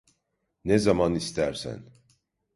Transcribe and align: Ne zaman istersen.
Ne 0.65 0.77
zaman 0.79 1.15
istersen. 1.15 1.85